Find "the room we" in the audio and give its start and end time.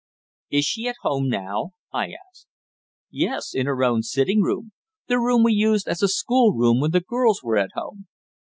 5.05-5.53